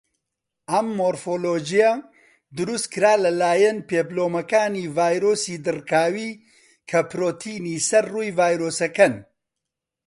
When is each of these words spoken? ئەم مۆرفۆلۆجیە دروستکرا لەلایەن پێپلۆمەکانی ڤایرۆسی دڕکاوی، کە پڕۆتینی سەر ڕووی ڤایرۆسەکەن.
ئەم 0.71 0.87
مۆرفۆلۆجیە 0.97 1.91
دروستکرا 2.55 3.13
لەلایەن 3.23 3.77
پێپلۆمەکانی 3.89 4.91
ڤایرۆسی 4.95 5.61
دڕکاوی، 5.65 6.31
کە 6.89 6.99
پڕۆتینی 7.09 7.77
سەر 7.87 8.05
ڕووی 8.13 8.35
ڤایرۆسەکەن. 8.37 9.13